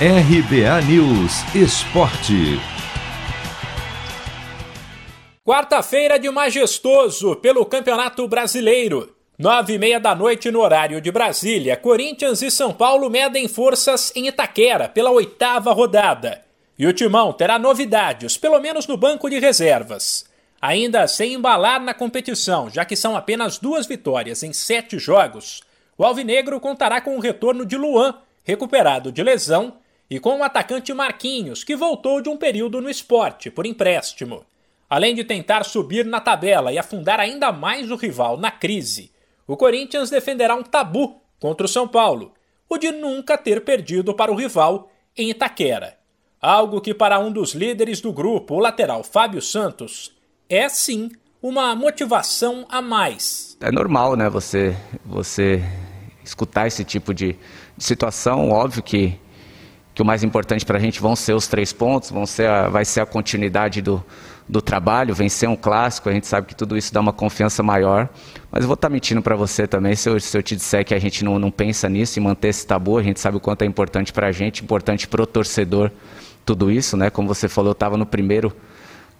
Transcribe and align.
RBA 0.00 0.82
News 0.88 1.54
Esporte. 1.54 2.58
Quarta-feira 5.44 6.18
de 6.18 6.28
majestoso 6.28 7.36
pelo 7.36 7.64
Campeonato 7.64 8.26
Brasileiro. 8.26 9.14
Nove 9.38 9.74
e 9.74 9.78
meia 9.78 10.00
da 10.00 10.12
noite 10.12 10.50
no 10.50 10.62
horário 10.62 11.00
de 11.00 11.12
Brasília, 11.12 11.76
Corinthians 11.76 12.42
e 12.42 12.50
São 12.50 12.72
Paulo 12.72 13.08
medem 13.08 13.46
forças 13.46 14.10
em 14.16 14.26
Itaquera 14.26 14.88
pela 14.88 15.12
oitava 15.12 15.72
rodada. 15.72 16.42
E 16.76 16.88
o 16.88 16.92
Timão 16.92 17.32
terá 17.32 17.56
novidades, 17.56 18.36
pelo 18.36 18.58
menos 18.58 18.88
no 18.88 18.96
banco 18.96 19.30
de 19.30 19.38
reservas. 19.38 20.24
Ainda 20.60 21.06
sem 21.06 21.34
embalar 21.34 21.80
na 21.80 21.94
competição, 21.94 22.68
já 22.68 22.84
que 22.84 22.96
são 22.96 23.16
apenas 23.16 23.58
duas 23.58 23.86
vitórias 23.86 24.42
em 24.42 24.52
sete 24.52 24.98
jogos, 24.98 25.62
o 25.96 26.04
Alvinegro 26.04 26.58
contará 26.58 27.00
com 27.00 27.16
o 27.16 27.20
retorno 27.20 27.64
de 27.64 27.76
Luan, 27.76 28.16
recuperado 28.42 29.12
de 29.12 29.22
lesão, 29.22 29.74
e 30.14 30.20
com 30.20 30.38
o 30.38 30.44
atacante 30.44 30.94
Marquinhos, 30.94 31.64
que 31.64 31.74
voltou 31.74 32.20
de 32.20 32.28
um 32.28 32.36
período 32.36 32.80
no 32.80 32.88
esporte 32.88 33.50
por 33.50 33.66
empréstimo. 33.66 34.44
Além 34.88 35.12
de 35.12 35.24
tentar 35.24 35.64
subir 35.64 36.06
na 36.06 36.20
tabela 36.20 36.72
e 36.72 36.78
afundar 36.78 37.18
ainda 37.18 37.50
mais 37.50 37.90
o 37.90 37.96
rival 37.96 38.36
na 38.36 38.48
crise, 38.48 39.10
o 39.44 39.56
Corinthians 39.56 40.10
defenderá 40.10 40.54
um 40.54 40.62
tabu 40.62 41.20
contra 41.40 41.66
o 41.66 41.68
São 41.68 41.88
Paulo, 41.88 42.32
o 42.68 42.78
de 42.78 42.92
nunca 42.92 43.36
ter 43.36 43.64
perdido 43.64 44.14
para 44.14 44.30
o 44.30 44.36
rival 44.36 44.88
em 45.18 45.30
Itaquera. 45.30 45.98
Algo 46.40 46.80
que, 46.80 46.94
para 46.94 47.18
um 47.18 47.32
dos 47.32 47.52
líderes 47.52 48.00
do 48.00 48.12
grupo, 48.12 48.54
o 48.54 48.60
lateral 48.60 49.02
Fábio 49.02 49.42
Santos, 49.42 50.12
é 50.48 50.68
sim 50.68 51.10
uma 51.42 51.74
motivação 51.74 52.64
a 52.68 52.80
mais. 52.80 53.56
É 53.60 53.72
normal, 53.72 54.14
né? 54.14 54.30
Você, 54.30 54.76
você 55.04 55.60
escutar 56.22 56.68
esse 56.68 56.84
tipo 56.84 57.12
de 57.12 57.36
situação. 57.76 58.50
Óbvio 58.50 58.80
que 58.80 59.18
que 59.94 60.02
o 60.02 60.04
mais 60.04 60.24
importante 60.24 60.66
para 60.66 60.76
a 60.76 60.80
gente 60.80 61.00
vão 61.00 61.14
ser 61.14 61.34
os 61.34 61.46
três 61.46 61.72
pontos, 61.72 62.10
vão 62.10 62.26
ser 62.26 62.48
a, 62.48 62.68
vai 62.68 62.84
ser 62.84 63.00
a 63.00 63.06
continuidade 63.06 63.80
do, 63.80 64.04
do 64.48 64.60
trabalho, 64.60 65.14
vencer 65.14 65.48
um 65.48 65.54
clássico, 65.54 66.08
a 66.08 66.12
gente 66.12 66.26
sabe 66.26 66.48
que 66.48 66.54
tudo 66.54 66.76
isso 66.76 66.92
dá 66.92 67.00
uma 67.00 67.12
confiança 67.12 67.62
maior. 67.62 68.08
Mas 68.50 68.62
eu 68.62 68.66
vou 68.66 68.74
estar 68.74 68.88
tá 68.88 68.92
mentindo 68.92 69.22
para 69.22 69.36
você 69.36 69.66
também 69.66 69.94
se 69.94 70.08
eu, 70.08 70.18
se 70.18 70.36
eu 70.36 70.42
te 70.42 70.56
disser 70.56 70.84
que 70.84 70.94
a 70.94 70.98
gente 70.98 71.24
não, 71.24 71.38
não 71.38 71.50
pensa 71.50 71.88
nisso 71.88 72.18
e 72.18 72.22
manter 72.22 72.48
esse 72.48 72.66
tabu, 72.66 72.98
a 72.98 73.02
gente 73.02 73.20
sabe 73.20 73.36
o 73.36 73.40
quanto 73.40 73.62
é 73.62 73.66
importante 73.66 74.12
para 74.12 74.26
a 74.26 74.32
gente, 74.32 74.64
importante 74.64 75.06
para 75.06 75.22
o 75.22 75.26
torcedor 75.26 75.90
tudo 76.44 76.70
isso, 76.70 76.96
né? 76.96 77.08
Como 77.08 77.26
você 77.26 77.48
falou, 77.48 77.70
eu 77.70 77.72
estava 77.72 77.96
no 77.96 78.04
primeiro 78.04 78.54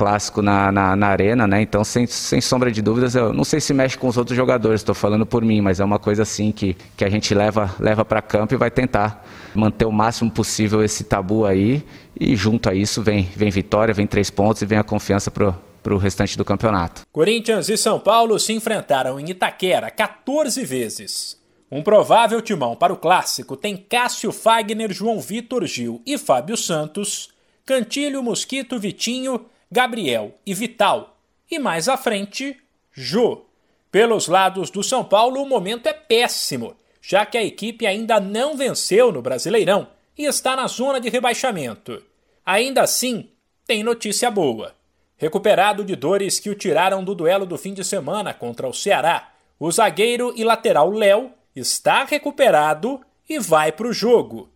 clássico 0.00 0.40
na, 0.40 0.72
na, 0.72 0.96
na, 0.96 1.08
arena, 1.08 1.46
né? 1.46 1.60
Então, 1.60 1.84
sem, 1.84 2.06
sem 2.06 2.40
sombra 2.40 2.72
de 2.72 2.80
dúvidas, 2.80 3.14
eu 3.14 3.34
não 3.34 3.44
sei 3.44 3.60
se 3.60 3.74
mexe 3.74 3.98
com 3.98 4.08
os 4.08 4.16
outros 4.16 4.34
jogadores, 4.34 4.80
estou 4.80 4.94
falando 4.94 5.26
por 5.26 5.44
mim, 5.44 5.60
mas 5.60 5.78
é 5.78 5.84
uma 5.84 5.98
coisa 5.98 6.22
assim 6.22 6.50
que, 6.50 6.74
que 6.96 7.04
a 7.04 7.10
gente 7.10 7.34
leva, 7.34 7.74
leva 7.78 8.02
para 8.02 8.22
campo 8.22 8.54
e 8.54 8.56
vai 8.56 8.70
tentar 8.70 9.22
manter 9.54 9.84
o 9.84 9.92
máximo 9.92 10.30
possível 10.30 10.82
esse 10.82 11.04
tabu 11.04 11.44
aí. 11.44 11.84
E 12.18 12.34
junto 12.34 12.70
a 12.70 12.74
isso 12.74 13.02
vem, 13.02 13.28
vem 13.36 13.50
vitória, 13.50 13.92
vem 13.92 14.06
três 14.06 14.30
pontos 14.30 14.62
e 14.62 14.66
vem 14.66 14.78
a 14.78 14.82
confiança 14.82 15.30
para 15.30 15.54
para 15.82 15.94
o 15.94 15.98
restante 15.98 16.36
do 16.36 16.44
campeonato. 16.44 17.06
Corinthians 17.10 17.70
e 17.70 17.76
São 17.76 17.98
Paulo 17.98 18.38
se 18.38 18.52
enfrentaram 18.52 19.18
em 19.18 19.30
Itaquera 19.30 19.90
14 19.90 20.62
vezes. 20.62 21.40
Um 21.70 21.82
provável 21.82 22.42
timão 22.42 22.76
para 22.76 22.92
o 22.92 22.98
clássico 22.98 23.56
tem 23.56 23.78
Cássio 23.78 24.30
Fagner, 24.30 24.92
João 24.92 25.18
Vitor 25.20 25.64
Gil 25.64 26.02
e 26.04 26.18
Fábio 26.18 26.54
Santos, 26.54 27.30
Cantilho, 27.64 28.22
Mosquito, 28.22 28.78
Vitinho, 28.78 29.46
Gabriel 29.70 30.34
e 30.44 30.52
Vital. 30.52 31.16
E 31.50 31.58
mais 31.58 31.88
à 31.88 31.96
frente, 31.96 32.56
Jô. 32.92 33.42
Pelos 33.90 34.28
lados 34.28 34.70
do 34.70 34.82
São 34.82 35.04
Paulo, 35.04 35.42
o 35.42 35.46
momento 35.46 35.88
é 35.88 35.92
péssimo, 35.92 36.76
já 37.00 37.26
que 37.26 37.36
a 37.36 37.42
equipe 37.42 37.86
ainda 37.86 38.20
não 38.20 38.56
venceu 38.56 39.10
no 39.10 39.20
Brasileirão 39.22 39.88
e 40.16 40.24
está 40.24 40.54
na 40.54 40.66
zona 40.66 41.00
de 41.00 41.08
rebaixamento. 41.08 42.02
Ainda 42.44 42.82
assim, 42.82 43.28
tem 43.66 43.82
notícia 43.82 44.30
boa. 44.30 44.74
Recuperado 45.16 45.84
de 45.84 45.94
dores 45.94 46.38
que 46.38 46.50
o 46.50 46.54
tiraram 46.54 47.04
do 47.04 47.14
duelo 47.14 47.46
do 47.46 47.58
fim 47.58 47.74
de 47.74 47.84
semana 47.84 48.32
contra 48.32 48.68
o 48.68 48.72
Ceará, 48.72 49.32
o 49.58 49.70
zagueiro 49.70 50.32
e 50.36 50.42
lateral 50.44 50.90
Léo 50.90 51.30
está 51.54 52.04
recuperado 52.04 53.00
e 53.28 53.38
vai 53.38 53.70
para 53.70 53.86
o 53.86 53.92
jogo. 53.92 54.48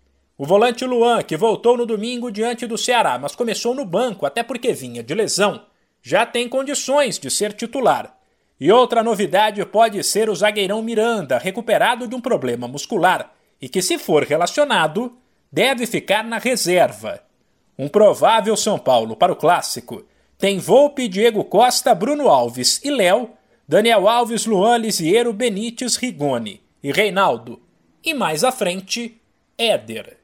O 0.44 0.46
volante 0.46 0.84
Luan, 0.84 1.22
que 1.22 1.38
voltou 1.38 1.74
no 1.74 1.86
domingo 1.86 2.30
diante 2.30 2.66
do 2.66 2.76
Ceará, 2.76 3.18
mas 3.18 3.34
começou 3.34 3.74
no 3.74 3.82
banco 3.82 4.26
até 4.26 4.42
porque 4.42 4.74
vinha 4.74 5.02
de 5.02 5.14
lesão, 5.14 5.64
já 6.02 6.26
tem 6.26 6.50
condições 6.50 7.18
de 7.18 7.30
ser 7.30 7.54
titular. 7.54 8.14
E 8.60 8.70
outra 8.70 9.02
novidade 9.02 9.64
pode 9.64 10.04
ser 10.04 10.28
o 10.28 10.34
zagueirão 10.34 10.82
Miranda, 10.82 11.38
recuperado 11.38 12.06
de 12.06 12.14
um 12.14 12.20
problema 12.20 12.68
muscular 12.68 13.32
e 13.58 13.70
que, 13.70 13.80
se 13.80 13.96
for 13.96 14.22
relacionado, 14.22 15.16
deve 15.50 15.86
ficar 15.86 16.22
na 16.22 16.36
reserva. 16.36 17.22
Um 17.78 17.88
provável 17.88 18.54
São 18.54 18.78
Paulo 18.78 19.16
para 19.16 19.32
o 19.32 19.36
clássico 19.36 20.04
tem 20.36 20.58
Volpe, 20.58 21.08
Diego 21.08 21.42
Costa, 21.44 21.94
Bruno 21.94 22.28
Alves 22.28 22.84
e 22.84 22.90
Léo, 22.90 23.30
Daniel 23.66 24.06
Alves, 24.06 24.44
Luan 24.44 24.76
Lisiero, 24.76 25.32
Benítez, 25.32 25.96
Rigoni 25.96 26.60
e 26.82 26.92
Reinaldo. 26.92 27.62
E 28.04 28.12
mais 28.12 28.44
à 28.44 28.52
frente, 28.52 29.18
Éder. 29.56 30.23